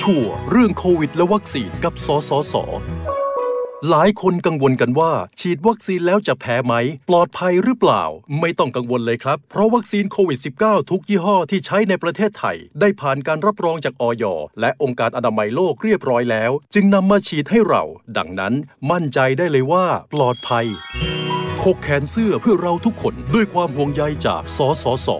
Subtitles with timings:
[0.00, 2.54] ชั่วเรื่องโควิดและวัคซีนกับสสส
[3.90, 6.74] หลายคนกังวลกันว่า ฉีดวัคซีนแล้วจะแพ้ไหม
[7.08, 8.04] ปลอดภัยหรือเปล่า
[8.40, 14.24] ไม่ต้องกังวลเลยครับ เพราะวัคซีนโควิด -19 ทุกยี่ห้อที่ใช้ในประเทศไทย ได้ผ่านการรับรองจากออย
[14.60, 17.82] และองค์การอนามัยโลกเรียบร้อยแล้ว จึงนำมาฉีดให้เรา
[18.16, 18.54] ดังนั้น
[18.90, 20.66] มั่นใจได้เลยว่า ปลอดภัย
[21.62, 25.10] คกแขนเสื้อเพื่อเราทุกคนด้วยความห่วงใยจากสสส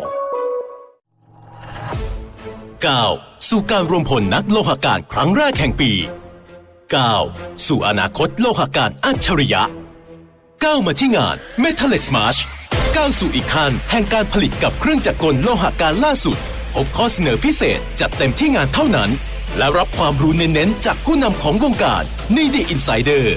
[2.90, 3.48] 9.
[3.48, 5.92] สู่การรวมพลนักโลหการครั้งแรกแห่งปี
[6.78, 7.66] 9.
[7.66, 9.62] สู่อนาคตโลหการอัจฉริยะ
[10.24, 12.40] 9 มาที่งาน Metallic March
[12.96, 16.36] ก้าวสู่อีกขั้นแห่งการผลิตกับเครื่องจักรกลโลหการล่าสุด
[16.74, 19.10] พบข้อเสนอพิเศษจัดเต็มที่งานเท่านั้น
[19.56, 22.02] และรับความรู้เน้นๆจากผู้นำของวงการ
[22.36, 23.36] นี่ดีอินไซเดอร์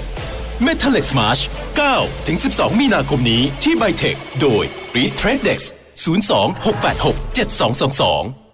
[0.65, 1.41] Metallic March
[1.83, 4.63] 9ถึง12 มีนาคมนี้ที่ไบเทคโดย
[4.95, 5.59] r e Tradex
[6.03, 8.44] 02 686 7222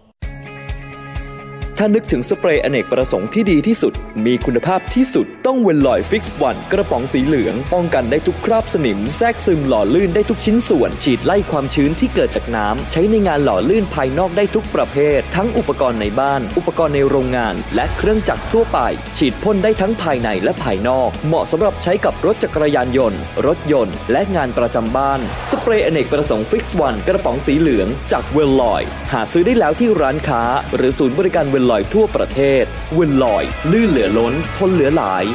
[1.84, 3.94] ถ้านึกถึงสเปรย์อเนกประสงค์ที่ดีที่สุด
[4.26, 18.80] มีคุณภาพที่สุดต้องเวลลอยฟิกซ์วันกระป๋องสีเหลือง ป้องกันได้ทุกคราบสนิม แทรกซึมหล่อลื่นได้ทุกชิ้นส่วน ฉีดไล่ความชื้นที่เกิดจากน้ำใช้ในงานหล่อลื่นภายนอกได้ทุกประเภท ทั้งอุปกรณ์ในบ้าน อุปกรณ์ในโรงงาน และเครื่องจักรทั่วไป
[19.18, 25.20] ฉีดพ่นได้ทั้งภายในและภายนอก เหมาะสำหรับใช้กับรถจักรยานยนต์ รถยนต์ และงานประจำบ้าน
[25.52, 28.84] สเปรย์อเนกประสงค์ฟิกซ์วันกระป๋องสีเหลืองจากเวลลอย
[29.14, 30.42] หาซื้อได้แล้วที่ร้านค้า
[30.76, 35.26] หรือศูนย์บริการเวลลอยทั่วประเทศเวลลอย ลื่นเหลือล้น ทนเหลือหลาย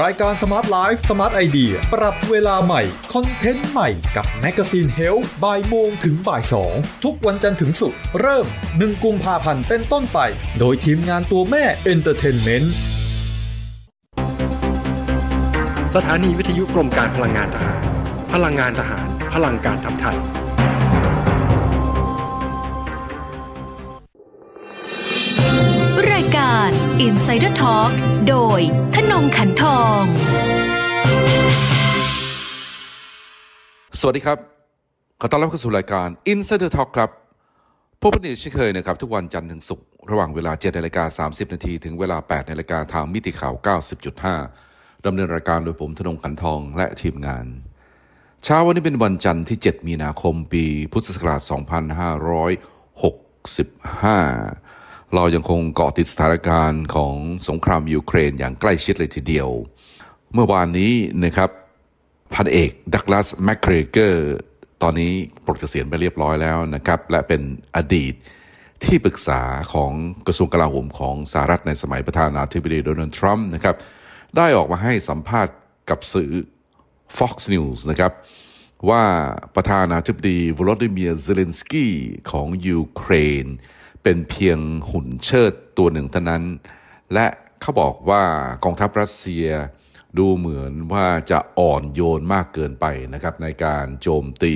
[0.00, 6.74] รายการ Smart Life Smart Idea ปรับเวลาใหม่ content ใหม่กับ Magazine Health บ่ายโมงถึงบ่ายสอง
[7.04, 10.18] ทุกวันจันทร์ถึงศุกร์เริ่ม 1 กุมภาพันธ์เป็นต้นไป
[10.58, 12.72] โดยทีมงานตัวแม่เอนเตอร์เทนเมนต์
[15.94, 17.82] สถานีวิทยุกรมการพลังงานทหาร
[18.32, 20.18] พลังงานทหาร พลังการทำไทย
[27.06, 27.92] Insider Talk
[28.28, 28.60] โดย
[28.94, 30.02] ธนงขันทอง
[34.00, 34.38] สวัสดีครับ
[35.20, 37.10] ขอต้อนรับเข้าสู่รายการ Insider Talk ครับ
[38.02, 43.54] พบกันอีกเช่นเคยนะครับ ทุกวันจันทร์ถึงศุกร์ระหว่างเวลา7นาฬิกา30 นาที ถึงเวลา 8นาฬิกาทางมิติข่าว
[44.30, 47.46] 90.5ดำเนินรายการโดยผมธนงขันทองและทีมงาน
[48.44, 51.52] เช้าวันนี้เป็นวันจันทร์ที่ 7 มีนาคมปีพุทธศักราช2565
[55.14, 57.14] เรายังคงเกาะติดสถานการณ์ของ
[57.48, 59.48] สงครามยูเครนอย่างใกล้ชิดเลยทีเดียว
[60.34, 60.92] เมื่อวานนี้
[61.24, 61.50] นะครับ
[62.34, 64.22] พันเอกดักลาสแมคเกรเกอร์
[64.82, 65.12] ตอนนี้
[65.44, 67.42] ปลดเกษียณไปเรียบร้อยแล้วนะครับ และเป็น
[67.76, 68.14] อดีต
[68.84, 69.40] ที่ปรึกษา
[69.72, 69.92] ของ
[70.26, 73.76] กระทรวงกลาโหมของสหรัฐในสมัยประธานาธิบดีโดนัลด์ทรัมป์นะครับ
[74.36, 75.54] ได้ออกมาให้สัมภาษณ์
[75.90, 76.30] กับสื่อ
[77.18, 78.12] Fox News นะครับ
[78.90, 79.04] ว่า
[79.56, 81.92] ประธานาธิบดีวลาดิเมียร์เซเลนสกี้
[82.30, 83.12] ของยูเคร
[83.44, 83.46] น
[84.02, 84.58] เป็นเพียง
[84.90, 86.44] หุ่นเชิดตัวหนึ่งเท่านั้น
[87.14, 87.26] และ
[87.60, 88.22] เขาบอกว่า
[88.64, 89.46] กองทัพรัสเซีย
[90.18, 94.54] ดูเหมือนว่าจะอ่อนโยนมากเกินไปนะครับ ในการโจมตี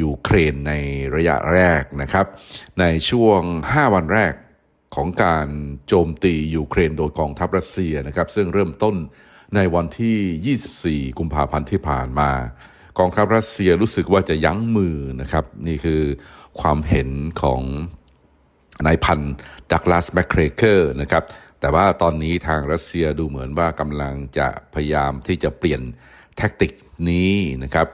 [0.00, 0.72] ยูเครนใน
[1.14, 2.26] ระยะแรกนะครับ
[2.80, 3.40] ในช่วง
[3.72, 4.34] 5 วันแรก
[4.94, 5.48] ของการ
[5.88, 8.94] โจมตียูเครนโดยกองทัพรัสเซียนะครับ ซึ่งเริ่มต้น
[9.56, 12.30] ในวันที่ 24 กุมภาพันธ์ที่ผ่านมา
[12.98, 16.02] กองทัพรัสเซียรู้สึกว่าจะยั้งมือนะครับ นี่คือ
[16.60, 17.08] ความเห็น
[17.42, 17.60] ของ
[18.86, 19.20] นายพัน
[19.72, 21.24] ดักลาสแมคเกรเกอร์นะครับ
[21.60, 25.82] แต่ว่าตอนนี้ทางรัสเซียดูเหมือนว่ากำลังจะพยายามที่จะเปลี่ยน
[26.36, 26.72] แท็กติก
[27.10, 27.88] นี้นะครับ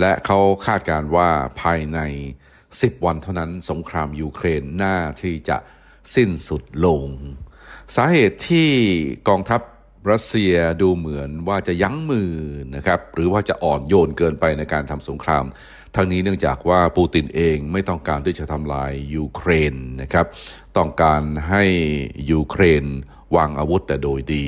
[0.00, 1.30] และเขาคาดการว่า
[1.60, 1.98] ภายใน
[2.54, 5.56] 10 วันเท่านั้นสงครามยูเครนน่าที่จะ
[6.14, 7.04] สิ้นสุดลง
[7.96, 8.70] สาเหตุที่
[9.28, 9.60] กองทัพ
[10.12, 12.32] รัสเซียดูเหมือนว่าจะยั้งมือ
[12.76, 15.44] นะครับหรือว่าจะอ่อนโยนเกินไปในการทำสงคราม
[15.96, 20.26] ทั้งนี้เนื่องจากว่าปูตินเองไม่ต้องการที่จะทำลายยูเครนนะครับ
[20.76, 21.64] ต้องการให้
[22.30, 22.84] ยูเครน
[23.36, 24.46] วางอาวุธแต่โดยดี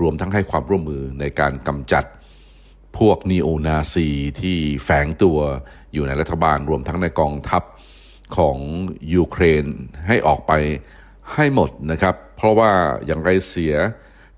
[0.00, 2.04] รวมทั้งให้ความร่วมมือในการกำจัด
[2.98, 4.08] พวกนีโอนาซี
[4.40, 5.38] ที่แฝงตัว
[5.92, 7.62] อยู่ในรัฐบาลรวมทั้งในกองทัพ
[8.36, 8.56] ของ
[9.14, 9.66] ยูเครน
[10.06, 10.52] ให้ออกไป
[11.34, 12.72] ให้หมดนะครับ เพราะว่า
[13.06, 13.74] อย่างไรเสีย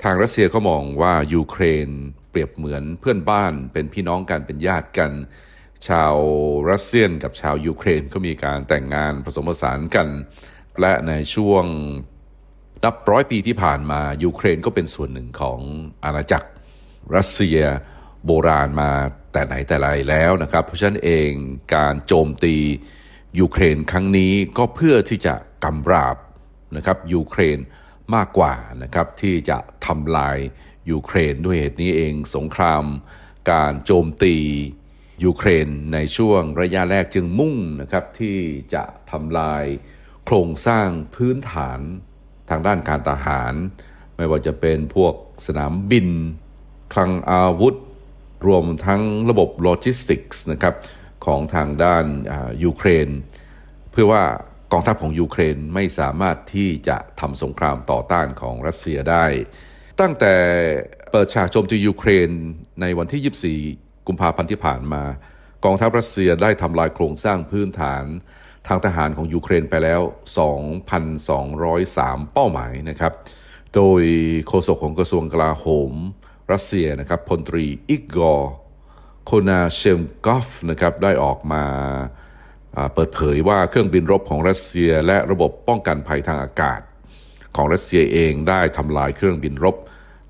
[0.02, 1.88] ทางรัสเซียเขามองว่ายูเครน
[2.30, 5.10] เปรียบเหมือนเพื่อนบ้านเป็นพี่น้องกันเป็นญาติกัน
[5.88, 6.14] ชาว
[6.70, 10.08] รัสเซียนกับชาวยูเครนก็มีการแต่งงานผสมผสานกัน
[10.80, 11.64] และในช่วง
[12.84, 15.60] นับร้อยปีที่ผ่านมายูเครนก็เป็นส่วนหนึ่งของ
[16.04, 16.48] อาณาจักร
[17.16, 17.60] รัสเซีย
[18.26, 18.92] โบราณมา
[19.32, 21.30] แต่ไหนแต่ไรแล้วนะครับ เพราะฉะนั้นเอง
[21.76, 22.56] การโจมตี
[23.40, 25.34] ยูเครนครั้งนี้ก็เพื่อที่จะ
[25.64, 26.16] กำราบ
[26.76, 27.58] นะครับยูเครน
[28.14, 30.38] มากกว่านะครับที่จะทำลาย
[30.90, 32.84] ยูเครนด้วยเหตุนี้เองสงคราม
[33.52, 34.36] การโจมตี
[35.24, 38.38] ยูเครนในช่วงระยะแรกจึงมุ่งนะครับที่
[38.74, 39.64] จะทำลาย
[40.24, 41.80] โครงสร้างพื้นฐาน
[42.50, 43.54] ทางด้านการทหาร
[44.16, 45.14] ไม่ว่าจะเป็นพวก
[45.46, 46.08] สนามบิน
[46.94, 47.74] คลังอาวุธ
[48.46, 50.74] รวมทั้งระบบโลจิสติกส์นะครับ
[51.26, 52.04] ของทางด้าน
[52.64, 53.08] ยูเครน
[53.90, 54.22] เพื่อว่า
[54.72, 59.26] กองทัพของยูเครนไม่สามารถที่จะทำสงครามต่อต้านของรัสเซียได้
[60.00, 60.34] ตั้งแต่
[61.10, 62.28] เปิดฉากโจมตียูเครน
[62.80, 65.02] ในวันที่ 24 กุมภาพันธ์ที่ผ่านมา
[65.64, 68.04] กองทัพรัสเซียได้ทำลายโครงสร้างพื้นฐาน
[68.68, 70.00] ทางทหารของยูเครนไปแล้ว
[70.96, 73.12] 2,203 เป้าหมายนะครับ
[73.74, 74.02] โดย
[74.46, 75.92] โฆษกของกระทรวงกลาโหม
[76.52, 78.52] รัสเซียนะครับพลตรีอิกกอร์
[79.24, 81.64] โคนาเชมกอฟนะครับได้ออกมา
[82.94, 86.80] เปิดเผยว่าเครื่องบินรบของรัสเซียและระบบป้องกันภัยทางอากาศ
[87.56, 89.76] ของรัสเซียเองได้ทำลายเครื่องบินรบ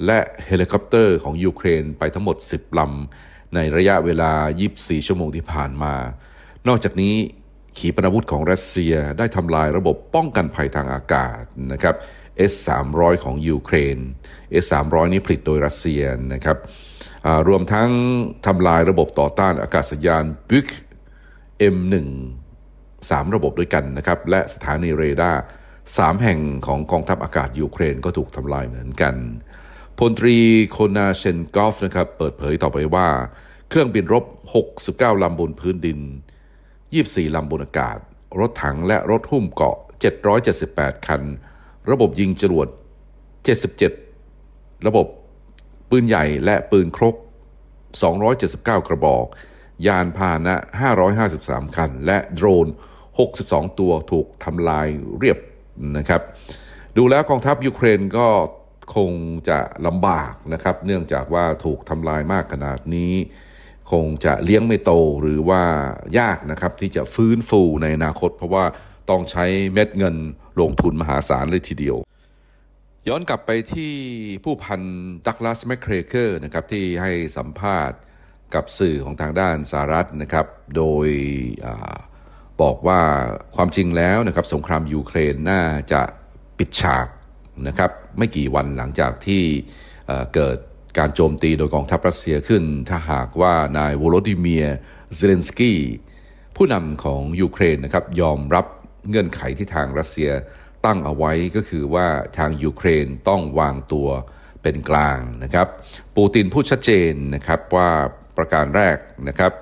[0.07, 4.32] และเฮลิคอปเตอร์ของยูเครนไปทั้งหมด 10ลำ ในระยะเวลา
[4.70, 5.94] 24 ชั่วโมงที่ผ่านมา
[6.69, 7.14] นอกจากนี้
[7.79, 11.43] ขีปนาวุธของรัสเซียได้ทำลายระบบป้องกันภัยทางอากาศ
[11.73, 11.94] นะครับ
[12.52, 13.99] S300 ของยูเครน
[14.64, 16.02] S300 นี้ผลิตโดยรัสเซีย
[16.35, 16.58] นะครับ
[17.49, 17.91] รวมทั้ง
[18.47, 20.69] ทำลายระบบต่อต้านอากาศยานบิก
[21.75, 21.94] M1
[22.70, 25.41] 3 ระบบด้วยกันนะครับ และสถานีเรดาร์
[25.82, 29.14] 3แห่งของกองทัพอากาศยูเครนก็ถูกทำลายเหมือนกัน
[30.05, 30.37] พลตรี
[30.70, 33.08] โคนาเชนกอฟนะครับเปิดเผยต่อไปว่า
[33.69, 34.25] เครื่องบินรบ
[34.75, 35.99] 69 ลำบนพื้นดิน
[36.67, 37.99] 24 ลำบนอากาศ
[38.38, 39.76] รถถังและรถหุ้มเกาะ
[40.41, 41.23] 778 คัน
[41.91, 42.69] ระบบยิงจรวด
[43.97, 45.06] 77 ระบบ
[45.91, 47.14] ปืนใหญ่และปืนครก
[48.00, 49.26] 279 กระบอก
[49.87, 50.56] ยานพาหนะ
[51.17, 52.67] 553 คัน และโดรน
[53.23, 54.88] 62 ตัวถูกทำลาย
[55.19, 55.38] เรียบ
[55.97, 56.23] นะครับ
[56.97, 58.29] ดูแล้วกองทัพยูเครนก็
[58.97, 59.13] คง
[59.49, 63.15] จะลำบากนะครับ เนื่องจากว่าถูกทำลายมากขนาดนี้
[63.93, 64.93] คงจะเลี้ยงไม่โต
[65.23, 65.63] หรือว่า
[66.19, 68.65] ยากนะครับที่จะฟื้นฟูในอนาคต เพราะว่า
[69.11, 70.17] ต้องใช้เม็ดเงิน
[70.61, 71.97] ลงทุนมหาศาลเลยทีเดียว
[73.09, 73.93] ย้อนกลับไปที่
[74.45, 74.81] ผู้พัน
[75.27, 77.99] ดักลาสแมคเกรเกอร์นะครับที่ให้สัมภาษณ์
[78.55, 80.47] กับสื่อของทางด้านสหรัฐนะครับ
[80.77, 81.69] โดย
[82.63, 83.01] บอกว่า
[83.57, 85.63] ความจริงแล้วนะครับสงครามยูเครนน่า
[85.93, 86.03] จะ
[86.59, 87.07] ปิดฉาก
[87.69, 89.43] นะครับไม่กี่วันหลังจากที่
[90.35, 90.59] เกิด
[90.99, 94.67] การโจมตีโดยกองทัพรัสเซียขึ้น ถ้าหากว่านายวโลดิเมีย
[95.15, 95.81] เซเลนสกี้
[96.57, 98.67] ผู้นำของยูเครนนะครับยอมรับ
[99.09, 100.31] เงื่อนไขที่ทางรัสเซีย
[100.87, 102.07] ตั้งเอาไว้ก็คือว่า
[102.39, 104.09] ทางยูเครนต้องวางตัว
[104.62, 105.69] เป็นกลางนะครับ
[106.17, 107.91] ปูตินพูดชัดเจนนะครับว่า
[108.37, 108.97] ประการแรก
[109.29, 109.53] นะครับ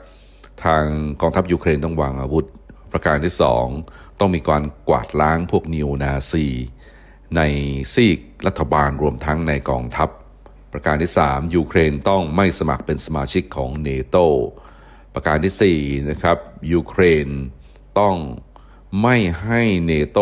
[0.64, 0.84] ทาง
[1.20, 2.44] กองทัพยูเครนต้องวางอาวุธ
[2.92, 3.66] ประการที่สอง
[4.20, 6.46] ต้องมีการกวาดล้างพวกนิวนาซี
[7.36, 7.42] ใน
[7.94, 10.08] ซีกรัฐบาลรวมทั้งในกองทัพ
[10.72, 14.16] ประการที่ 3 ยูเครนต้องไม่สมัครเป็นสมาชิกของเนโต
[15.14, 16.38] ประการที่4นะครับ
[16.72, 17.28] ยูเครน
[18.00, 18.16] ต้อง
[19.02, 20.20] ไม่ให้เนโต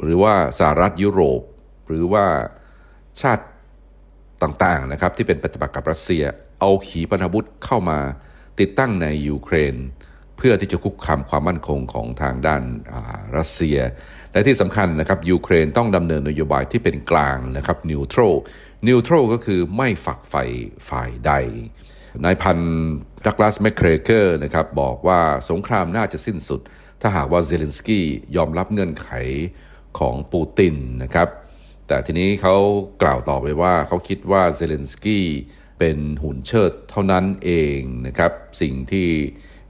[0.00, 1.42] หรือว่าสหรัฐยุโรป
[1.86, 2.26] หรือว่า
[3.20, 3.44] ชาติ
[4.42, 6.24] ต่างๆนะครับที่เป็นปฏิบักษ์กับรัสเซีย
[6.60, 7.98] เอาขีปนาวุธเข้ามา
[8.60, 9.74] ติดตั้งในยูเครน
[10.36, 12.62] เพื่อที่จะคุกคามความมั่นคงของทางด้าน
[13.36, 13.78] รัสเซีย
[14.32, 18.34] และที่สำคัญนะครับยูเครนต้องดำเนินนโยบายที่เป็นกลางนะครับ neutral
[18.86, 20.44] neutral ก็คือไม่ฝักใฝ่
[20.88, 21.32] ฝ่ายใด
[22.24, 22.58] นายพัน
[23.26, 25.20] ดักลาสแมคเกรเกอร์นะครับบอกว่า
[25.50, 26.60] สงครามน่าจะสิ้นสุด
[27.00, 28.06] ถ้าหากว่าเซเลนสกี้
[28.36, 29.08] ยอมรับเงื่อนไข
[29.98, 31.28] ของปูตินนะครับ
[31.88, 32.56] แต่ทีนี้เขา
[33.02, 35.26] กล่าวต่อไปว่าเขาคิดว่าเซเลนสกี้
[35.78, 39.08] เป็นหุ่นเชิดเท่านั้นเองนะครับ สิ่งที่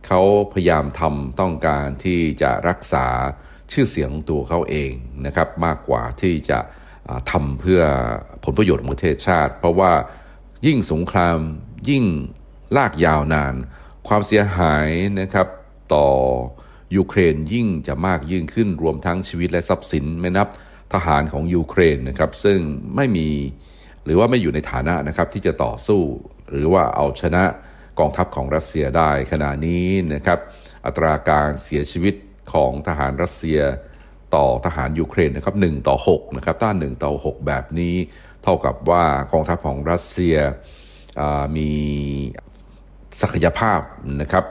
[0.07, 0.21] เขา
[0.53, 3.07] พยายามทำต้องการที่จะรักษา
[3.73, 4.93] ชื่อเสียงตัวเขาเอง
[5.27, 6.59] นะครับมากกว่าที่จะ
[7.31, 7.81] ทำเพื่อ
[8.45, 9.93] ผลประโยชน์ของประเทศชาติ เพราะว่า
[10.67, 11.39] ยิ่งสงคราม
[11.89, 12.05] ยิ่ง
[12.77, 13.55] ลากยาวนาน
[14.09, 14.89] ความเสียหาย
[15.21, 15.47] นะครับ
[15.95, 16.09] ต่อ
[16.97, 20.49] ยูเครนยิ่งจะมากยิ่งขึ้นรวมทั้งชีวิตและทรัพย์สินไม่นับ
[20.95, 22.59] ทหารของยูเครนนะครับซึ่ง
[22.97, 23.29] ไม่มี
[24.05, 26.03] หรือว่าไม่อยู่ในฐานะนะครับที่จะต่อสู้
[26.51, 27.45] หรือว่าเอาชนะ
[27.99, 30.39] กองทัพของรัสเซียได้ขณะนี้นะครับ
[30.87, 32.15] อัตราการเสียชีวิต
[32.53, 33.61] ของทหารรัสเซีย
[34.35, 37.95] ต่อทหารยูเครนนะครับ1ต่อ6นะครับต้าน1ต่อ 6 แบบนี้
[38.43, 40.37] เท่ากับว่ากองทัพของรัสเซีย
[41.57, 41.71] มี
[43.21, 43.81] ศักยภาพ
[44.21, 44.45] นะครับ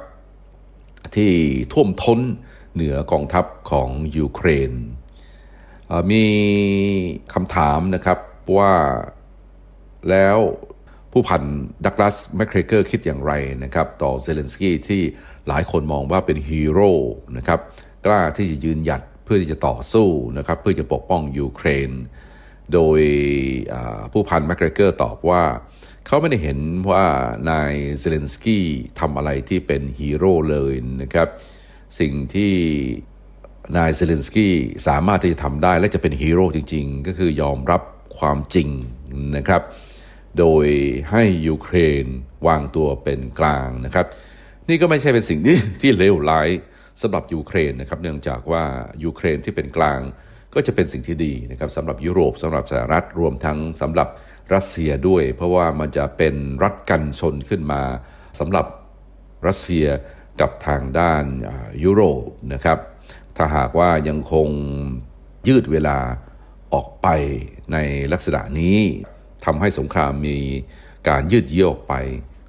[1.15, 1.31] ที่
[1.73, 2.19] ท่วมท้น
[2.73, 4.71] เหนือกองทัพของยูเครน
[6.11, 6.25] มี
[7.33, 8.19] คำถามนะครับ
[8.57, 8.73] ว่า
[10.09, 10.37] แล้ว
[11.11, 11.41] ผู้พัน
[11.85, 15.01] ดักลาสแมคเกรเกอร์คิดอย่างไรนะครับต่อเซเลนสกี้ที่
[15.47, 16.91] หลายคนมองว่าเป็นฮีโร่
[17.37, 17.59] นะครับ
[18.05, 21.91] กล้าที่จะยืนหยัดเพื่อที่จะต่อสู้นะครับเพื่อจะปกป้องยูเครน
[22.73, 23.01] โดย
[24.11, 25.43] ผู้พันแมคเกรเกอร์ตอบว่า
[26.05, 26.59] เขาไม่ได้เห็น
[26.91, 27.05] ว่า
[27.49, 28.65] นายเซเลนสกี้
[28.99, 31.27] ทำอะไรที่เป็นฮีโร่เลยนะครับ
[31.99, 32.53] สิ่งที่
[33.77, 34.53] นายเซเลนสกี้
[34.87, 37.81] สามารถที่จะทำได้และจะเป็นฮีโร่จริง ๆ ก็คือยอมรับ
[38.17, 38.69] ความจริง
[39.37, 39.61] นะครับ
[40.39, 40.65] โดย
[41.11, 42.05] ให้ยูเครน
[42.47, 44.05] วางตัวเป็นกลางนะครับ
[44.69, 46.49] นี่ก็ไม่ใช่เป็นสิ่งที่ที่เลวร้าย
[47.01, 48.63] สำหรับยูเครนนะครับ เนื่องจากว่า
[49.03, 49.99] ยูเครนที่เป็นกลาง
[50.53, 54.09] ก็จะเป็นสิ่งที่ดีนะครับสำหรับยุโรปสำหรับสหรัฐรวมทั้งสำหรับ
[54.53, 57.81] รัสเซียด้วย เพราะว่ามันจะเป็นรัฐกันชนขึ้นมา
[58.39, 58.65] สำหรับ
[59.47, 59.85] รัสเซีย
[60.41, 61.25] กับทางด้าน
[61.83, 62.77] ยุโรปนะครับ
[63.37, 64.49] ถ้าหากว่ายังคง
[65.47, 65.97] ยืดเวลา
[66.73, 67.07] ออกไป
[67.73, 67.77] ใน
[68.13, 68.79] ลักษณะนี้
[69.45, 70.39] ทำให้สงครามมี
[71.09, 71.93] การยืดเยื้อออกไป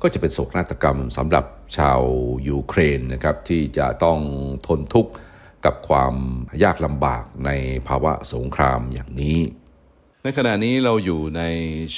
[0.03, 1.45] ก็จะเป็นโศกนาฏกรรมสำหรับ
[1.77, 2.01] ชาว
[2.49, 4.19] ยูเครนนะครับที่จะต้อง
[4.67, 5.13] ทนทุกข์
[5.65, 6.15] กับความ
[6.63, 7.51] ยากลำบากใน
[7.89, 9.39] ภาวะสงครามอย่างนี้
[10.25, 11.43] ในขณะนี้เราอยู่ใน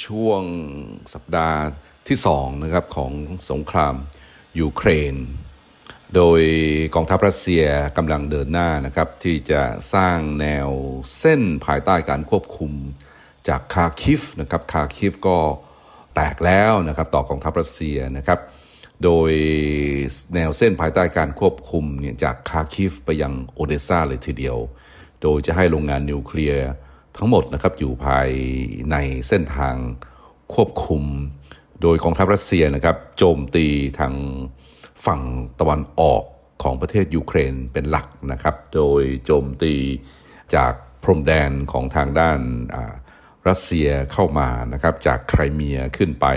[0.05, 0.41] ช่วง
[1.13, 1.59] สัปดาห์
[2.07, 3.11] ที่สองนะครับของ
[3.51, 3.95] สงคราม
[4.59, 5.15] ยูเครน
[6.15, 6.41] โดย
[6.95, 7.65] กองทัพรัสเซีย
[7.97, 9.61] กำลังเดินหน้านะครับที่จะ
[9.93, 10.69] สร้างแนว
[11.19, 12.71] เส้นภายใต้การควบคุม
[13.49, 15.37] จากคาคิฟนะครับคาคิฟก็
[16.15, 18.39] แตกแล้วนะครับต่อกองทัพรัสเซียนะครับ
[19.03, 19.31] โดย
[20.35, 24.57] แนวเส้นภายใต้การควบคุมเนี่ยจากคาคิฟไปยังโอเดซาเลยทีเดียว
[25.21, 26.67] โดยจะให้โรงงานนิวเคลียร์
[27.17, 28.29] ทั้งหมดนะครับอยู่ภาย
[28.91, 28.95] ใน
[29.27, 29.75] เส้นทาง
[30.53, 31.03] ควบคุม
[31.81, 33.67] โดยกองทัพรัสเซียนะครับโจมตี
[33.99, 34.13] ทาง
[35.05, 35.21] ฝั่ง
[35.59, 36.23] ตะวันออก
[36.63, 39.73] ของประเทศยูเครนเป็นหลักนะครับ โดยโจมตี
[40.55, 40.73] จาก
[41.03, 42.39] พรมแดนของทางด้าน
[43.47, 46.27] รัสเซียเข้ามานะครับจากไครเมียขึ้นไป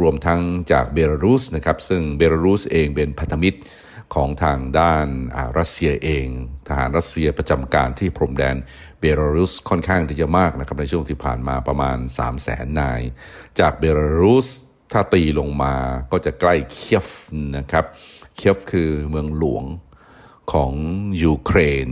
[0.00, 0.40] รวมทั้ง
[0.72, 3.58] จากเบลารุสนะครับซึ่งเบลารุสเองเป็นพันธมิตร
[4.14, 5.06] ของทางด้าน
[5.58, 6.26] รัสเซียเอง
[6.68, 8.56] ทหารรัสเซียประจำการที่พรมแดน
[9.00, 13.00] เบลารุสค่อนข้างที่จะมากนะครับในช่วงที่ผ่านมาประมาณ 3 0 0แสนนาย
[13.60, 14.48] จากเบลารุส
[14.92, 15.74] ถ้าตีลงมา
[16.12, 17.08] ก็จะใกล้เคียฟ
[17.56, 17.84] นะครับ
[18.36, 19.64] เคียฟคือเมืองหลวง
[20.52, 20.72] ของ
[21.22, 21.90] ยูเครน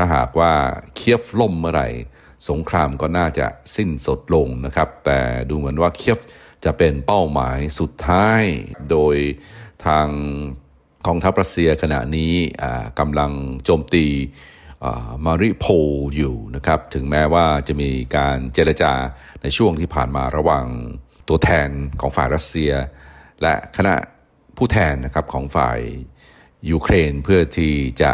[0.00, 0.52] ถ้าหากว่า
[0.94, 1.88] เคียฟล่มเมื่อไหร่
[2.48, 6.18] สงครามก็น่าจะสิ้นสดลงนะครับ แต่ดูเหมือนว่าเคียฟ
[6.64, 8.42] จะเป็นเป้าหมายสุดท้าย
[8.90, 9.16] โดย
[9.86, 10.08] ทาง
[11.06, 12.34] กองทัพรัสเซียขณะนี้
[12.98, 13.32] กำลัง
[13.64, 14.06] โจมตี
[15.24, 15.66] มาริโพ
[16.16, 18.92] อยู่นะครับ ถึงแม้ว่าจะมีการเจรจา
[19.42, 20.66] ในช่วงที่ผ่านมาระหว่าง
[21.28, 21.68] ตัวแทน
[22.00, 22.72] ของฝ่ายรัสเซีย
[23.42, 23.94] และคณะ
[24.56, 25.78] ผู้แทนนะครับของฝ่าย
[26.70, 28.12] ยูเครนเพื่อที่จะ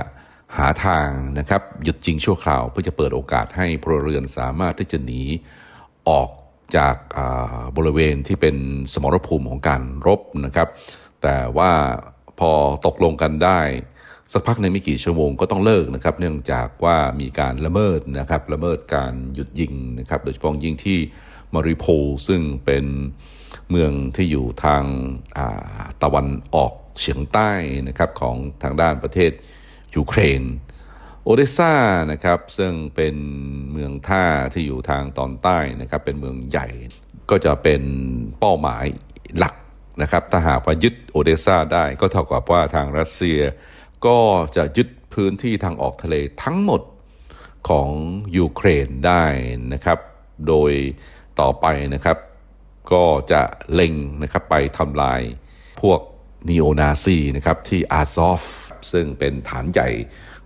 [0.58, 1.08] หาทาง
[1.38, 5.22] นะครับหยุดจริงชั่วคราว เพื่อจะเปิดโอกาสให้พลเรือนสามารถที่จะหนี
[6.08, 6.30] ออก
[6.76, 6.96] จาก
[7.76, 8.56] บริเวณที่เป็น
[8.92, 10.68] สมรภูมิของการรบนะครับ
[11.22, 11.72] แต่ว่า
[12.40, 12.50] พอ
[12.86, 13.60] ตกลงกันได้
[14.32, 20.98] สักพักในไม่กี่ชั่วโมงก็ต้องเลิกนะครับ เนื่องจากว่ามีการละเมิดนะครับละเมิดการหยุดยิงนะครับ โดยเฉพาะยิ่งที่
[21.54, 21.86] มาริโพ
[22.28, 22.84] ซึ่งเป็น
[23.70, 24.84] เมืองที่อยู่ทาง
[26.02, 27.50] ตะวันออกเฉียงใต้
[27.88, 29.32] นะครับของทางด้านประเทศ
[29.96, 30.42] ยูเครน
[31.22, 31.74] โอเดซ่า
[32.12, 33.16] นะครับซึ่งเป็น
[33.72, 36.66] เมืองท่าที่อยู่ทางตอนใต้นะครับเป็นเมืองใหญ่
[37.30, 37.82] ก็จะเป็น
[38.40, 38.84] เป้าหมาย
[39.38, 39.54] หลัก
[40.02, 43.40] นะครับถ้าหากว่ายึดโอเดซ่าได้ก็เท่ากับว่าทางรัสเซีย
[44.06, 44.18] ก็
[44.56, 46.82] จะยึดพื้นที่ทางออกทะเลทั้งหมด
[47.68, 47.90] ของ
[48.36, 49.24] ยูเครนได้
[49.72, 49.98] นะครับ
[50.48, 50.72] โดย
[51.40, 52.18] ต่อไปนะครับ
[52.92, 55.20] ก็จะเล็งนะครับไปทำลาย
[55.80, 56.00] พวก
[56.48, 58.42] นีโอนาซีนะครับที่อาซอฟ
[58.92, 59.88] ซึ่งเป็นฐานใหญ่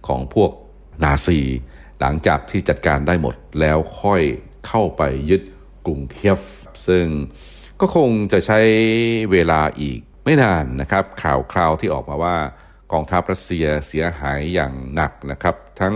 [0.06, 0.50] ของพวก
[1.04, 1.40] นาซี
[2.00, 4.22] หลังจากที่จัดการได้หมดแล้วค่อย
[4.66, 5.42] เข้าไปยึด
[5.86, 6.40] กรุงเคียฟ
[6.86, 7.06] ซึ่ง
[7.80, 8.60] ก็คงจะใช้
[9.32, 12.36] เวลาอีกไม่นานนะครับ ข่าวคราวที่ออกมาว่า
[12.92, 15.94] กองทัพรัสเซียเสียหายอย่างหนักนะครับ ทั้ง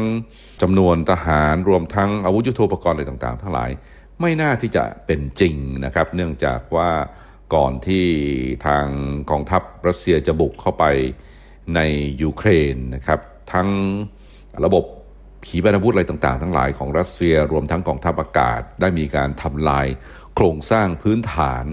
[0.62, 3.70] จำนวนทหารรวมทั้งอาวุธยุโทโธปกรณ์อะไรต่างๆ ทั้งหลาย
[4.20, 6.90] ไม่น่าที่จะเป็นจริงนะครับ เนื่องจากว่า
[7.54, 8.06] ก่อนที่
[8.66, 8.86] ทาง
[9.30, 10.84] กองทัพรัสเซียจะบุกเข้าไป
[11.74, 11.80] ใน
[12.22, 13.20] ยูเครนนะครับ
[13.52, 13.68] ทั้ง
[14.64, 14.84] ระบบ
[15.48, 19.86] ขีปนาวุธอะไรต่างๆ ทั้งหลายของรัสเซียรวมทั้งกองทัพอากาศ ได้มีการทำลาย
[20.34, 21.64] โครงสร้างพื้นฐาน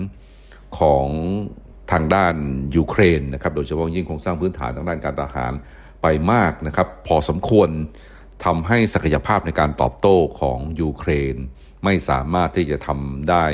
[0.79, 1.07] ของ
[1.91, 2.35] ทางด้าน
[2.75, 5.53] ยูเครนนะครับโดยเฉพาะยิ่งโครงสร้างพื้นฐานทางด้านการทหาร
[6.01, 7.69] ไปมากนะครับ พอสมควร
[8.45, 11.35] ทำให้ศักยภาพในการตอบโต้ของยูเครน
[11.83, 13.45] ไม่สามารถที่จะทำได้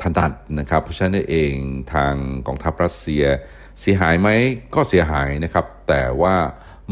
[0.00, 1.52] ทันตัดนะครับเพราะฉะนั้นเอง
[1.94, 2.14] ทาง
[2.46, 3.24] กองทัพรัสเซีย
[3.80, 4.28] เสียหายไหม
[4.74, 6.36] ก็เสียหายนะครับ แต่ว่า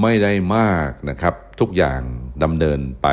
[0.02, 2.00] ไม่ได้มากนะครับ ทุกอย่าง
[2.42, 3.08] ดำเนินไป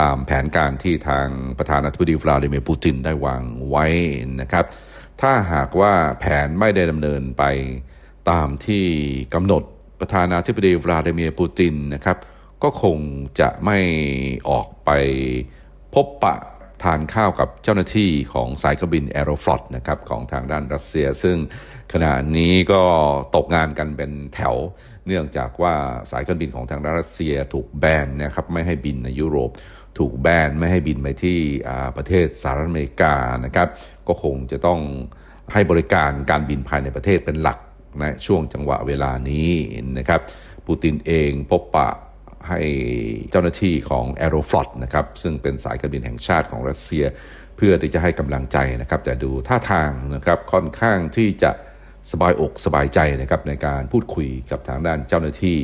[0.00, 1.28] ตามแผนการที่ทาง
[1.58, 3.86] ประธานาธิบดีวลาดิเมียร์ปูตินได้วางไว้
[4.40, 4.64] นะครับ
[5.20, 7.44] ถ้าหากว่าแผนไม่ได้ดำเนินไป
[8.30, 8.86] ตามที่
[9.34, 9.62] กำหนด
[10.00, 12.18] ประธานาธิบดีวลาดิเมียร์ปูตินนะครับ
[12.62, 12.98] ก็คง
[13.40, 13.78] จะไม่
[14.48, 14.90] ออกไป
[15.94, 16.36] พบปะ
[16.82, 21.36] ทานข้าวกับเจ้าหน้าที่ของสายการบินแอโรฟลอตนะครับของทางด้านรัสเซีย ซึ่ง
[21.92, 22.82] ขณะนี้ก็
[23.36, 24.56] ตกงานกันเป็นแถว
[25.06, 25.74] เนื่องจากว่า
[26.10, 29.50] สายการบินของทางรัสเซียถูกแบนนะครับไม่ให้บินในยุโรป
[29.98, 31.38] ถูกแบนไม่ให้บินไปที่
[31.96, 33.68] ประเทศสหรัฐอเมริกานะครับ
[34.08, 34.80] ก็คงจะต้อง
[35.52, 37.58] ให้บริการการบินภายในประเทศเป็นหลัก
[38.00, 39.50] นะช่วงจังหวะเวลานี้
[39.98, 40.20] นะครับ
[40.66, 41.88] ปูตินเองพบปะ
[42.48, 42.60] ให้
[43.30, 47.04] เจ้าหน้าที่ของ Aeroflot นะครับซึ่งเป็นสายการบินแห่งชาติของรัสเซีย
[47.56, 51.50] เพื่อที่จะให้กำลังใจนะครับแต่ดูท่าทางนะครับค่อนข้างที่จะ
[52.10, 55.58] สบายอกสบายใจนะครับในการพูดคุยกับทางด้านเจ้าหน้าที่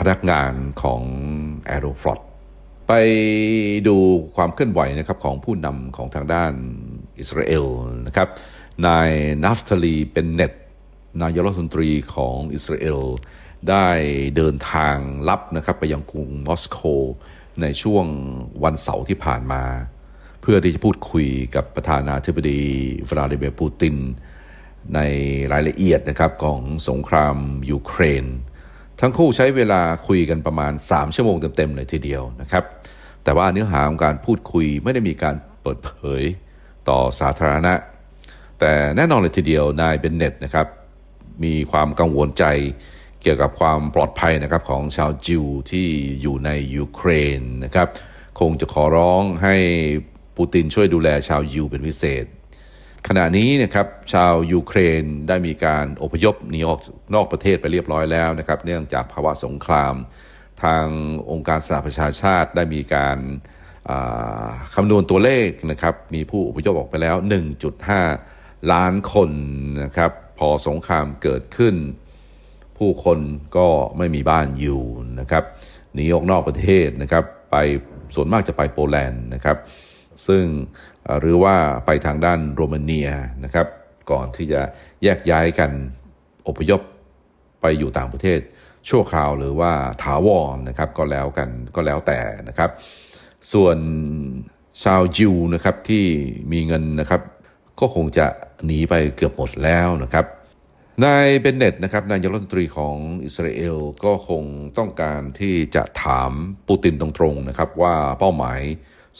[0.00, 1.02] พนักงานของ
[1.74, 2.20] Aeroflot
[2.88, 2.92] ไป
[3.88, 3.96] ดู
[4.36, 6.52] ความเคลื่อนไหวนะครับของผู้นำของทางด้าน
[7.18, 7.64] อิสราเอล
[8.06, 8.28] นะครับ
[8.86, 9.10] นาย
[9.44, 10.52] นัฟทาลีเป็นเน็ต
[11.22, 13.00] นายกรัฐมนตรีของอิสราเอล
[13.68, 13.86] ได้
[14.36, 14.96] เดินทาง
[15.28, 16.78] ลับนะครับไปยังกรุงมอสโก
[17.62, 18.06] ในช่วง
[18.64, 19.62] วันเสาร์ที่ผ่านมา
[20.40, 22.62] เพื่อที่จะพูดคุยกับประธานาธิบดี
[23.08, 23.96] วลาดิเมียร์ปูติน
[24.94, 25.00] ใน
[25.52, 27.36] รายละเอียดนะครับของสงคราม
[27.70, 28.24] ยูเครน
[29.00, 32.64] ทั้งคู่ใช้เวลาคุยกันประมาณ 3 ชั่วโมงเต็มๆเลยทีเดียวนะครับ
[33.24, 35.90] แต่ว่าเนื้อหาของการพูดคุยไม่ได้มีการเปิดเผ
[36.20, 36.22] ย
[36.88, 37.74] ต่อสาธารณะ
[38.60, 40.66] แต่แน่นอนเลยทีเดียวนายเบนเน็ตนะครับ
[41.44, 42.44] มีความกังวลใจ
[43.22, 45.86] เกี่ยวกับความปลอดภัยนะครับของชาวจิวที่
[46.22, 47.08] อยู่ในยูเคร
[47.38, 47.88] นนะครับ
[48.40, 49.56] คงจะขอร้องให้
[50.36, 52.24] ปูตินช่วยดูแลชาวยิวเป็นพิเศษ
[53.08, 56.80] ขณะนี้นะครับชาวยูเครนได้มีการอพยพหนีออก
[57.14, 59.94] นอกประเทศไปเรียบร้อยแล้วนะครับ เนื่องจากภาวะสงคราม
[60.62, 60.86] ทาง
[61.30, 63.18] องค์การสหประชาชาติได้มีการ
[64.74, 67.16] คำนวณตัวเลขนะครับ มีผู้อพยพออกไปแล้ว
[67.94, 69.30] 1.5 ล้านคน
[69.84, 71.74] นะครับ พอสงครามเกิดขึ้น
[72.80, 73.18] ผู้คน
[73.56, 73.66] ก็
[73.98, 74.82] ไม่มีบ้านอยู่
[75.20, 75.44] นะครับ
[75.94, 77.56] หนีออกนอกประเทศนะครับ ไป
[78.14, 79.56] ส่วนมากจะไปโปแลนด์นะครับ
[80.26, 80.44] ซึ่ง
[81.20, 81.54] หรือว่า
[81.86, 83.10] ไปทางด้านโรมาเนีย
[83.44, 83.66] นะครับ
[84.10, 84.60] ก่อนที่จะ
[85.02, 85.70] แยกย้ายกัน
[86.48, 86.80] อพยพ
[87.60, 88.40] ไปอยู่ต่างประเทศ
[88.88, 89.72] ชั่วคราวหรือว่า
[90.02, 92.70] ถาวรนะครับก็แล้วกันก็แล้วแต่นะครับ
[93.52, 93.78] ส่วน
[94.84, 96.04] ชาวจิวนะครับที่
[96.52, 97.22] มีเงินนะครับ
[97.80, 98.26] ก็คงจะ
[98.64, 100.26] หนีไปเกือบหมดแล้วนะครับ
[101.04, 104.44] นายเบนเนตนะครับนายกรัฐมนตรีของอิสราเอลก็คง
[104.78, 106.30] ต้องการที่จะถาม
[106.68, 108.60] ปูตินตรงๆนะครับว่าเป้าหมาย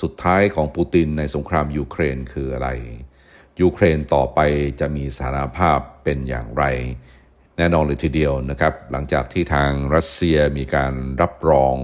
[0.02, 2.68] สุดท้ายของปูตินในสงครามยูเครนคืออะไร
[3.60, 4.40] ยูเครนต่อไป
[4.80, 6.64] จะมีสถานภาพเป็นอย่างไร
[7.56, 11.74] แน่นอนเลยทีเดียวนะครับ หลังจากที่ทางรัสเซียมีการรับรอง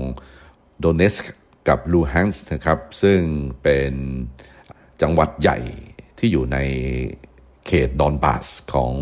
[0.78, 1.32] โดเนสก์
[1.68, 3.20] กับลูฮันส์นะครับ ซึ่ง
[3.62, 3.92] เป็น
[5.02, 5.58] จังหวัดใหญ่
[6.18, 6.58] ที่อยู่ใน
[7.66, 8.92] เขตดอนบาสของ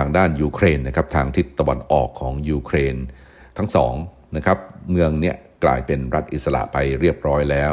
[0.00, 2.96] ทางด้านยูเครนนะครับทางทิศตะวันออกของยูเครน
[3.58, 3.94] ทั้งสอง
[4.36, 4.58] นะครับ
[4.90, 7.72] เมืองเนี้ยกลายเป็นรัฐอิสระไปเรียบร้อยแล้ว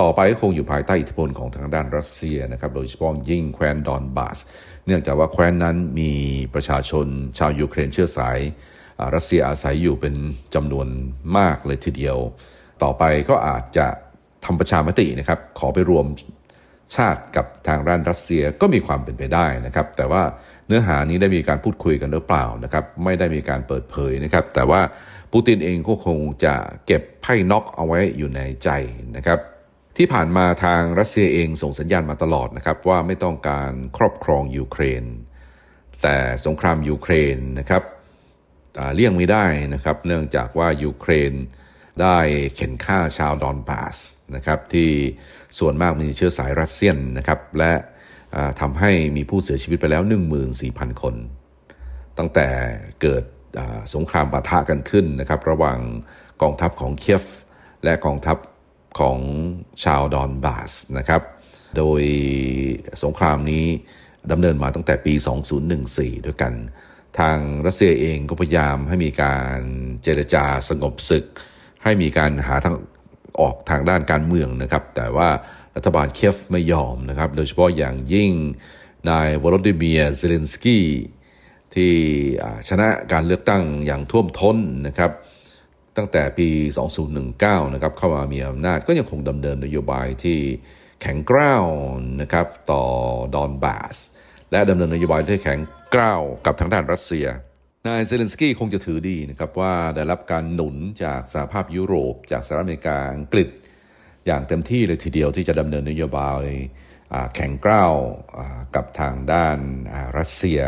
[0.00, 4.38] ต่อไปก็คงอยู่ภายใต้อิทธิพลของทางด้านรัสเซียนะครับโดยเฉพาะยิ่งแคว้นดอนบาส
[4.86, 6.12] เนื่องจากว่าแคว้นนั้นมี
[6.54, 7.06] ประชาชน
[7.38, 8.38] ชาวยูเครนเชื้อสาย
[9.14, 10.14] รัสเซียอาศัยอยู่เป็น
[10.54, 10.88] จำนวน
[11.36, 12.16] มากเลยทีเดียว
[12.82, 13.86] ต่อไปก็อาจจะ
[14.44, 16.06] ทำประชามตินะครับขอไปรวม
[16.96, 20.22] ชาติกับทางด้านรัสเซียก็มีความเป็นไปได้นะครับ แต่ว่า
[20.66, 24.80] เนื้อหานี้ได้มีการพูดคุยกันหรือเปล่านะครับไม่ได้มีการเปิดเผยนะครับ แต่ว่า
[25.32, 26.54] ปูตินเองก็คงจะ
[26.86, 28.70] เก็บไพ่น็อกเอาไว้อยู่ในใจ
[29.16, 29.38] นะครับ
[29.96, 35.04] ที่ผ่านมาทางรัสเซียเองส่งสัญญาณมาตลอดนะครับ ว่าไม่ต้องการครอบครองยูเครน
[36.02, 36.16] แต่
[36.46, 37.82] สงครามยูเครนนะครับ
[38.94, 41.32] เลี่ยงไม่ได้นะครับ เนื่องจากว่ายูเครน
[42.00, 42.18] ได้
[42.56, 43.96] เข็นฆ่าชาวดอนบาส
[44.34, 44.90] นะครับที่
[45.58, 47.72] ส่วนมากมีเชื้อสายรัสเซียนนะครับและ
[48.60, 50.02] ทำให้มีผู้เสียชีวิตไปแล้ว
[50.52, 51.14] 14,000 คน
[52.18, 52.48] ตั้งแต่
[53.00, 53.24] เกิด
[53.94, 55.78] สงครามปะทะกันขึ้นนะครับระหว่าง
[56.42, 57.24] กองทัพของเคียฟ
[57.84, 58.38] และกองทัพ
[58.98, 59.18] ของ
[59.84, 61.22] ชาวดอนบาสนะครับ
[61.76, 62.02] โดย
[63.02, 63.64] สงครามนี้
[64.32, 65.14] ดำเนินมาตั้งแต่ปี
[65.70, 66.52] 2014 ด้วยกัน
[67.18, 69.58] ทางรัสเซียเองก็พยายามให้มีการ
[70.02, 71.24] เจรจาสงบศึก
[71.84, 72.76] ให้มีการหาทาง
[73.40, 75.28] ออกทางด้านการเมืองนะครับ แต่ว่า
[75.76, 78.32] รัฐบาลเคียฟไม่ยอมนะครับ โดยเฉพาะอย่างยิ่ง
[79.10, 80.86] นายวลดิเมียเซเลนสกี้
[81.74, 81.92] ที่
[82.68, 85.10] ชนะการเลือกตั้งอย่างท่วมท้นนะครับ
[85.96, 86.48] ตั้งแต่ปี
[87.12, 90.38] 2019 นะครับเข้ามามีอำนาจก็ยังคงดำเนินนโยบายที่
[91.02, 91.64] แข็งกร้าว
[92.20, 92.84] นะครับต่อ
[93.34, 93.96] ดอนบาส
[94.50, 95.60] และดำเนินนโยบายที่แข็ง
[95.94, 97.26] กร้าวกับทางด้านรัสเซีย
[97.88, 103.48] นายเซเลนสกี้คงจะถือดีนะครับว่าได้รับการหนุนจากสหภาพยุโรป จากสหรัฐอเมริกาอังกฤษ
[104.26, 106.42] อย่างเต็มที่เลยทีเดียวที่จะดำเนินนโยบาย
[107.34, 107.94] แข็งกร้าว
[108.76, 109.58] กับทางด้าน
[110.18, 110.60] รัสเซีย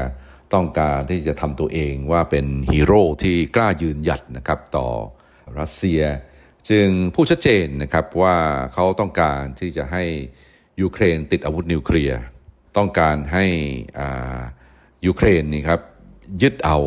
[0.55, 4.89] ต้องการที่จะทำตัวเองว่าเป็นฮีโร่ที่กล้ายืนหยัดนะครับต่อ
[5.59, 6.03] รัสเซีย
[6.71, 8.37] จึงพูดชัดเจนนะครับว่า
[8.73, 10.05] เขาต้องการที่จะให้
[10.81, 12.21] ยูเครนติดอาวุธนิวเคลียร์
[12.77, 13.45] ต้องการให้
[15.07, 15.81] ยูเครนนี่ครับ
[16.45, 16.79] ยึดเอา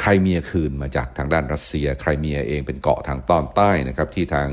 [0.00, 4.48] ไครเมียคืนมาจากทางด้านรัสเซีย ไครเมียเองเป็นเกาะทางตอนใต้นะครับที่ทาง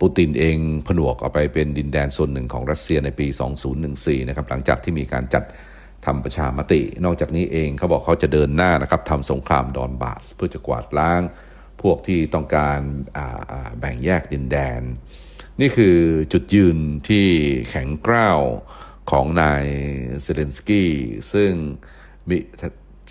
[0.00, 3.26] ปูตินเองผนวกเอาไปเป็นดินแดนส่วนหนึ่งของรัสเซียในปี
[3.78, 5.44] 2014 นะครับหลังจากที่มีการจัด
[6.06, 11.22] ทำประชามติ นอกจากนี้เองเขาบอกเขาจะเดินหน้านะครับทำสงครามดอนบาสเพื่อจะกวาดล้าง
[11.82, 12.80] พวกที่ต้องการ
[13.78, 14.80] แบ่งแยกดินแดน
[15.60, 15.96] นี่คือ
[16.32, 17.26] จุดยืนที่
[17.70, 18.40] แข็งกร้าว
[19.10, 19.64] ของนาย
[20.22, 20.92] เซเลนสกี้
[21.32, 21.52] ซึ่ง
[22.28, 22.36] มี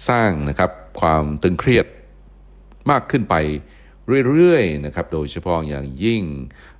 [0.10, 1.86] สร้างนะครับ ความตึงเครียด
[2.92, 3.36] มากขึ้นไป
[4.28, 6.24] เรื่อยๆนะครับ โดยเฉพาะอย่างยิ่ง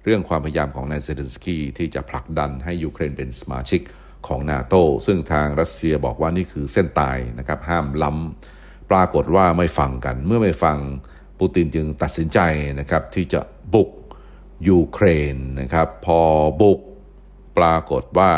[0.04, 3.82] เรื่องความพยายามของนายเซเลนสกี้ที่จะผลักดันให้ยูเครนเป็นสมาชิก
[4.28, 10.78] ของนาโตซึ่งทางรัสเซียบอกว่านี่คือเส้นตายนะครับ ห้ามล้ำปรากฏว่าไม่ฟังกัน เมื่อไม่ฟัง
[11.40, 12.40] ปูตินจึงตัดสินใจ
[12.80, 13.42] นะครับที่จะ
[13.74, 13.90] บุก
[14.70, 16.20] ยูเครนนะครับ พอ
[16.62, 16.80] บุก
[17.58, 18.32] ปรากฏว่า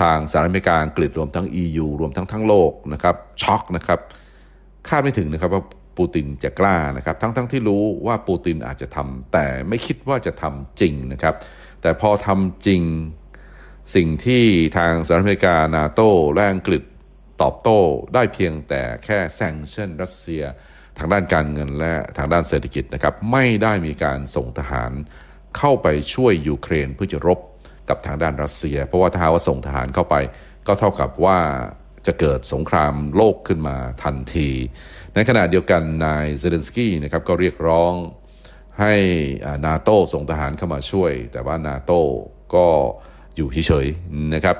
[0.00, 4.00] ทางสหรัฐอเมริกาอังกฤษรวมทั้ง EU รวมทั้งทั้งโลกนะครับช็อกนะครับ
[4.90, 5.62] คาดไม่ถึงนะครับว่า
[5.98, 11.34] ปูตินจะกล้านะครับ ทั้งทั้งที่รู้ว่าปูตินอาจจะทำแต่ไม่คิดว่าจะทำจริงนะครับ
[11.82, 12.82] แต่พอทำจริง
[13.94, 14.44] สิ่งที่
[14.76, 16.82] ทางสหรัฐอเมริกานาโต้และอังกฤษ
[17.42, 17.78] ตอบโต้
[18.14, 20.42] ได้เพียงแต่แค่แซงชั่นรัสเซีย
[20.98, 24.92] ทางด้านการเงินและทางด้านเศรษฐกิจนะครับ ไม่ได้มีการส่งทหาร
[25.56, 27.38] เข้าไปช่วยยูเครนเพื่อจะรบ
[27.88, 30.14] กับทางด้านรัสเซีย เพราะว่าถ้าว่าส่งทหารเข้าไป
[30.66, 31.38] ก็เท่ากับว่า
[32.06, 34.50] จะเกิดสงครามโลกขึ้นมาทันที
[35.14, 37.92] ในขณะเดียวกันนายเซเลนสกี้นะครับก็เรียกร้อง
[38.80, 38.94] ให้
[39.66, 42.00] นาโต้ส่งทหารเข้ามาช่วย แต่ว่านาโต้
[42.54, 42.66] ก็
[43.36, 44.56] อยู่เฉยๆนะครับ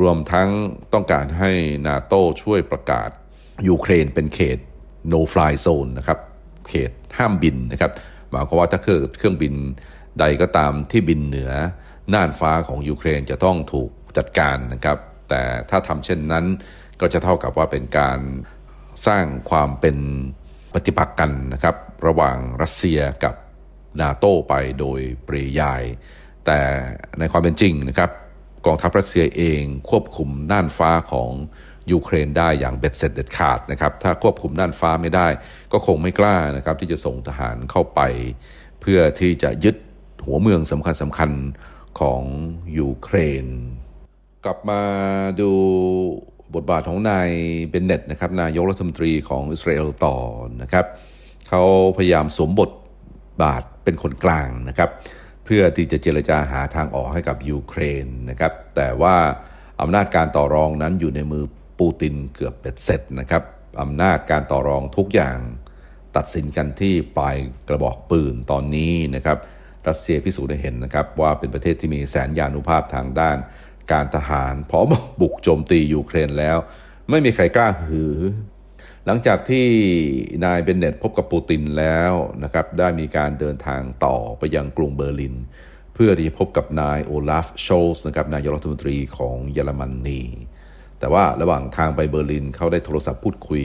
[0.00, 0.48] รวมทั้ง
[0.92, 1.50] ต้องการให้
[1.88, 3.10] นาโต้ช่วยประกาศ
[3.68, 4.58] ยูเครนเป็นเขต
[5.12, 6.18] no fly zone นะครับ
[6.68, 7.92] เขตห้ามบินนะครับ
[8.30, 8.86] หมายความว่าถ้าเค
[9.22, 9.54] รื่องบิน
[10.20, 11.52] ใดก็ตามที่บินเหนือ
[12.14, 14.98] น่านฟ้าของยูเครนจะต้องถูกจัดการนะครับ
[15.30, 16.44] แต่ถ้าทำเช่นนั้น
[17.02, 18.20] ก็จะเท่ากับว่าเป็นการ
[19.06, 19.96] สร้างความเป็น
[20.74, 23.34] ปฏิปักษ์กันนะครับ ระหว่างรัสเซียกับ
[24.00, 25.82] นาโตไปโดยปริยาย
[26.46, 26.60] แต่
[27.18, 28.10] ในความเป็นจริงนะครับ
[28.66, 31.30] กองทัพรัสเซียเองควบคุมน่านฟ้าของ
[31.92, 35.28] ยูเครนได้อย่างเบ็ดเสร็จเด็ดขาดนะครับ ถ้าควบคุมน่านฟ้าไม่ได้
[35.72, 38.00] ก็คงไม่กล้านะครับที่จะส่งทหารเข้าไป
[38.80, 39.76] เพื่อที่จะยึด
[40.24, 41.30] หัวเมืองสำคัญสำคัญ
[42.00, 42.22] ของ
[42.78, 43.46] ยูเครน
[44.44, 44.82] กลับมา
[45.40, 45.52] ดู
[46.54, 47.28] บทบาทของนาย
[47.70, 50.16] เบนเนตนะครับนายกรัฐมนตรีของอิสราเอลต่อ
[50.62, 50.86] นะครับ
[51.48, 51.62] เขา
[51.96, 52.70] พยายามสวมบท
[53.42, 54.90] บาทเป็นคนกลางนะครับ
[55.44, 59.16] เพื่อที่จะเจรจาหาทางออกให้กับยูเครนนะครับ แต่ว่า
[59.80, 61.44] อำนาจการต่อรองนั้นอยู่ในมือ
[61.78, 63.42] ปูตินเกือบเบ็ดเสร็จนะครับ
[63.82, 65.38] อำนาจการต่อรองทุกอย่าง
[66.16, 67.36] ตัดสินกันที่ปลาย
[67.68, 69.38] กระบอกปืนตอนนี้นะครับ
[69.88, 73.36] รัสเซียพิสูจน์ให้เห็นนะครับว่าเป็นประเทศที่มีแสนยานุภาพทางด้าน
[73.92, 74.86] การทหารพร้อม
[75.20, 76.58] บุกโจมตียูเครนแล้ว
[77.10, 78.16] ไม่มีใครกล้าหือ
[79.06, 79.66] หลังจากที่
[80.44, 82.12] นายเบนเนตพบกับปูตินแล้ว
[82.44, 85.34] นะครับได้มีการเดินทางต่อไปยังกรุงเบอร์ลิน
[85.94, 90.22] เพื่อที่จะพบกับนายโอลาฟโชลส์นะครับนายกรัฐมนตรีของเยอรมนี
[90.98, 93.64] แต่ว่าระหว่างทางไปเบอร์ลินเขาได้โทรศัพท์พูดคุย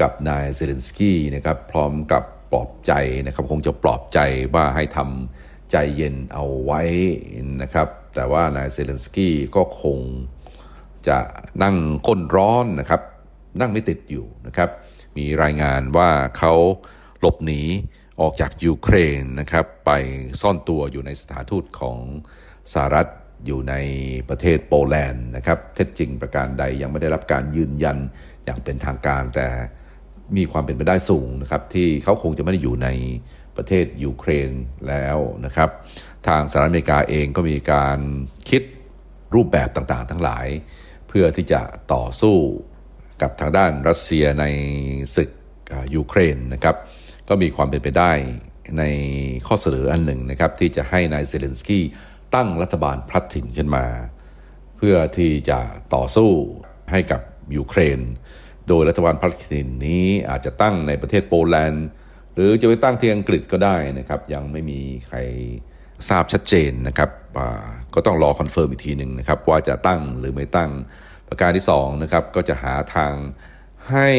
[0.00, 2.92] กับนายเซเลนสกี้นะครับพร้อมกับปลอบใจ
[3.26, 4.18] นะครับคงจะปลอบใจ
[4.54, 6.80] ว่าให้ทำใจเย็นเอาไว้
[7.62, 9.98] นะครับ แต่ว่านายเซเลนสกี้ก็คง
[11.08, 11.18] จะ
[11.62, 13.02] นั่งก้นร้อนนะครับ
[13.60, 14.70] นั่งไม่ติดอยู่นะครับ
[15.16, 16.54] มีรายงานว่าเขา
[17.20, 17.62] หลบหนี
[18.20, 19.90] ออกจากยูเครนนะครับ ไป
[20.40, 21.98] ซ่อนตัวอยู่ในสถานทูตของ
[22.72, 23.08] สหรัฐ
[23.46, 23.74] อยู่ใน
[24.28, 27.98] ประเทศโปแลนด์นะครับ เท็จจริงประการใดยังไม่ได้รับการยืนยัน
[28.44, 29.48] อย่างเป็นทางการแต่
[30.36, 32.88] มีความเป็นไปได้สูงนะครับ ที่เขาคงจะไม่ได้อยู่ใน
[33.56, 34.50] ประเทศยูเครน
[34.88, 35.70] แล้วนะครับ
[36.28, 37.98] ทางสหรัฐอเมริกาเองก็มีการ
[38.50, 38.62] คิด
[39.34, 40.46] รูปแบบต่างๆ ทั้งหลาย
[41.08, 41.60] เพื่อที่จะ
[41.94, 42.36] ต่อสู้
[43.22, 44.44] กับทางด้านรัสเซียใน
[45.16, 45.30] ศึก
[45.94, 46.76] ยูเครนนะครับ
[47.28, 48.12] ก็มีความเป็นไปได้
[48.78, 48.84] ใน
[49.46, 51.84] ข้อเสนออันหนึ่งนะครับ ที่จะให้นายเซเลนสกี้
[52.34, 53.86] ตั้งรัฐบาลพลัดถิ่นขึ้นมา
[54.76, 55.58] เพื่อที่จะ
[55.94, 56.30] ต่อสู้
[56.90, 57.20] ให้กับ
[57.56, 58.00] ยูเครน
[58.68, 61.86] โดยรัฐบาลพลัดถิ่นนี้อาจจะตั้งในประเทศโปแลนด์
[62.34, 65.18] หรือจะไปตั้งที่อังกฤษก็ได้นะครับ ยังไม่มีใคร
[66.08, 67.10] ทราบชัดเจนนะครับ
[67.94, 70.70] ก็ต้องรอ confirm อีกทีหนึ่งนะครับว่าจะตั้งหรือไม่ตั้ง
[71.28, 73.14] ประการที่2นะครับก็จะหาทาง
[73.90, 74.10] ให้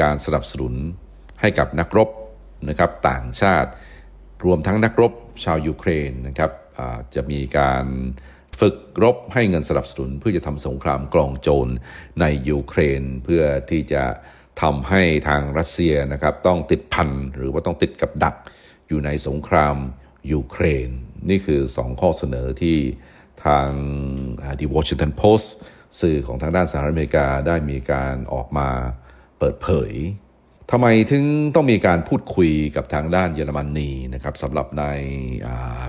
[0.00, 0.74] การสนับสนุน
[1.40, 2.10] ให้กับนักรบ
[2.68, 3.70] นะครับต่างชาติ
[4.44, 5.12] รวมทั้งนักรบ
[5.44, 6.50] ชาวยูเครนนะครับ
[7.14, 7.84] จะมีการ
[8.60, 11.72] ฝึกรบให้เงินสนับสนุน เพื่อจะทำสงครามกลองโจร
[12.20, 14.04] ในยูเครน เพื่อที่จะ
[14.62, 18.36] ทำให้ทางรัสเซียนะครับต้องติดพันหรือว่าต้องติดกับดัก
[18.88, 19.76] อยู่ในสงคราม
[20.32, 20.88] ยูเครน
[21.30, 22.76] นี่คือสองข้อเสนอที่
[23.44, 23.68] ทาง
[24.60, 25.48] The Washington Post
[26.00, 28.68] สื่อของทางด้านสหรัฐอเมริกาได้มีการออกมา
[29.38, 29.92] เปิดเผย
[30.70, 35.00] ทำไมถึงต้องมีการพูดคุยกับทางด้านเยอรมนีนะครับสำหรับนาย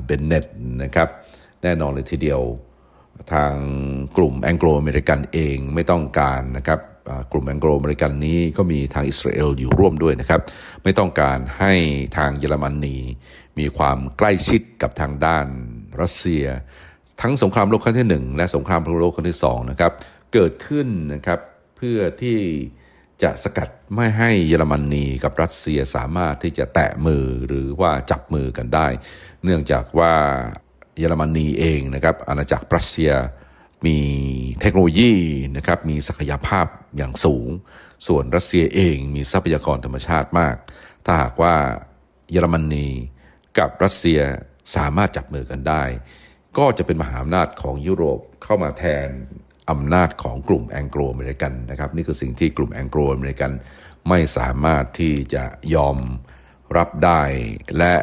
[0.05, 0.45] เบนเน็ต
[0.83, 1.09] นะครับ
[1.63, 2.41] แน่นอนเลยทีเดียว
[3.33, 3.53] ทาง
[4.17, 6.79] กลุ่มแองโกลอเมริกันเองไม่ต้องการนะครับ
[7.31, 10.41] กลุ่มแองโกลอเมริกันนี้ก็มีทางอิสราเอลอยู่ร่วมด้วยนะครับ
[10.83, 11.73] ไม่ต้องการให้
[12.17, 12.97] ทางเยอรมนี
[13.59, 15.47] มีความใกล้ชิดกับทางด้าน
[16.01, 16.45] รัสเซีย
[17.21, 19.91] ทั้งสงครามโลกครั้งที่ 1 และสงครามโลกครั้งที่2นะครับ
[20.33, 21.39] เกิดขึ้นนะครับ
[21.77, 22.39] เพื่อที่
[23.23, 28.87] จะสกัดไม่ให้เยอรมนีกับรัสเซียสามารถที่จะแตะมือหรือว่าจับมือกันได้
[29.43, 30.13] เนื่องจากว่า
[30.97, 33.11] เยอรมนีเองนะครับอาณาจักรรัสเซีย
[33.85, 33.97] มี
[34.61, 35.13] เทคโนโลยี
[35.57, 37.47] นะครับมีศักยภาพอย่างสูง
[38.07, 40.55] ส่วนรัสเซียเองมีทรัพยากรธรรมชาติมาก
[41.05, 41.53] ถ้าหากว่า
[42.31, 42.87] เยอรมนี
[43.59, 44.21] กับรัสเซีย
[44.75, 45.83] สามารถจับมือกันได้
[46.57, 49.07] ก็จะเป็นมหาอำนาจของยุโรปเข้ามาแทน
[49.71, 53.51] อำนาจของกลุ่มแองโกลอเมริกันนะครับนี่คือสิ่งที่กลุ่มแองโกลอเมริกัน
[54.09, 55.43] ไม่สามารถที่จะ
[55.75, 55.97] ยอม
[56.77, 57.21] รับได้
[57.77, 57.93] และ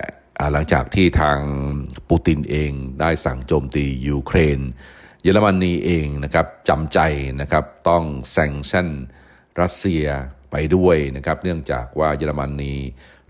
[0.53, 1.39] หลังจากที่ทาง
[2.09, 4.61] ปูตินเองได้สั่งโจมตียูเครน
[5.23, 6.99] เยอรมนีเองนะครับจำใจ
[7.41, 8.89] นะครับต้องแซงชั่น
[9.61, 10.05] รัสเซีย
[10.51, 12.75] ไปด้วยนะครับเนื่องจากว่าเยอรมนี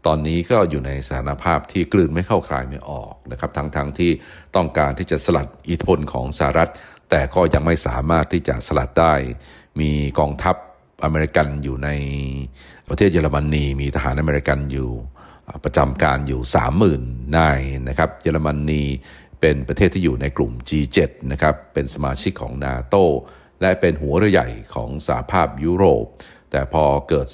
[0.07, 4.11] ตอนนี้ก็อยู่ในสถานภาพที่กลืนไม่เข้าคลายไม่ออกนะครับทั้งๆทที่
[4.57, 6.71] ต้องการที่จะสลัดอิทธิพลของสหรัฐ
[7.11, 9.15] แต่ก็ยังไม่สามารถที่จะสลัดได้
[9.81, 10.57] มีกองทัพ
[11.05, 11.91] อเมริกันอยู่ใน
[12.89, 14.91] ประเทศเยอรมนีมีทหารอเมริกันอยู่
[15.65, 16.41] ประจำการอยู่
[16.89, 18.83] 30,000นายนะครับเยอรมนี
[19.41, 22.97] เป็นประเทศที่อยู่ในกลุ่ม G7 นะครับเป็นสมาชิกของนาโต
[23.61, 26.05] และเป็นหัวเรือใหญ่ของสหภาพยุโรป
[26.51, 27.29] แต่พอเกิด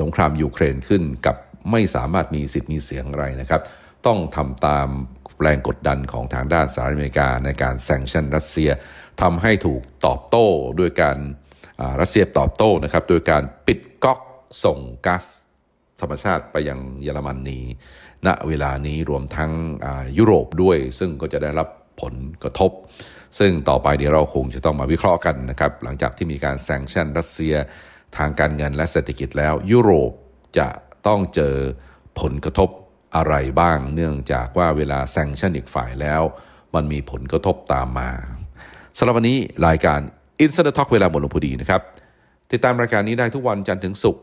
[0.00, 1.36] สงครามยูเครนขึ้นกลับ
[1.70, 3.62] ไม่สามารถมีสิทธิ์มีเสียงอะไรนะครับ
[4.06, 4.88] ต้องทำตาม
[5.42, 8.70] แรงกดดันของทางด้านสหรัฐอเมริกาในการ sanction รัสเซีย
[9.22, 10.46] ทำให้ถูกตอบโต้
[10.78, 11.18] ด้วยการ
[12.00, 14.20] รัสเซียตอบโต้นะครับโดยการปิดก๊อก
[14.64, 15.24] ส่งก๊าซ
[16.00, 17.60] ธรรมชาติไปยังเยอรมนนี
[18.26, 19.52] ณเวลานี้รวมทั้ง
[20.18, 21.68] ยุโรปด้วย ซึ่งก็จะได้รับ
[22.02, 22.70] ผลกระทบ
[23.38, 27.54] ซึ่งต่อไปเดี๋ยวเราคงจะต้องมาวิเคราะห์กันนะครับหลังจากที่มีการแซงชั่นรัสเซีย
[28.16, 30.12] ทางการเงินและเศรษฐกิจแล้ว ยุโรป
[30.58, 30.68] จะ
[31.06, 31.54] ต้องเจอ
[32.20, 32.68] ผลกระทบ
[33.16, 36.22] อะไรบ้าง เนื่องจากว่าเวลาแซงชั่นอีกฝ่ายแล้ว
[36.74, 38.10] มันมีผลกระทบตามมา
[38.98, 40.00] สำหรับวันนี้รายการ
[40.44, 41.82] i n s i d e r Talk เวลาหมดลงพอดีนะครับ
[42.52, 44.22] ติดตามรายการนี้ได้ทุกวันจันทร์ถึงศุกร์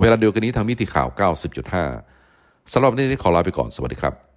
[0.00, 1.08] เวลาเดียวกันนี้ทางมิติข่าว
[1.90, 4.33] 90.5สำหรับวันนี้ขอลาไปก่อนสวัสดีครับ